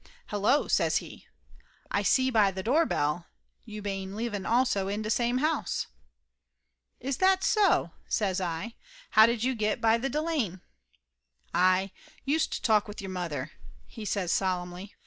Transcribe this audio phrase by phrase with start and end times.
[0.29, 1.27] "Hello!" says he.
[1.91, 3.27] "Ay see by tha doorbell
[3.65, 5.85] you bane living also in da same house!"
[6.99, 8.73] "Is that so?" says I.
[9.11, 10.61] "How did you get by the Delane?"
[11.53, 11.91] "Ay
[12.25, 13.51] youst talk with your mother,"
[13.85, 14.89] he says sol emnly.